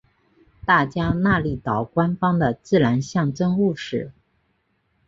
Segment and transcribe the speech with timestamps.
[0.65, 4.11] 大加那利岛官方的自然象征物是。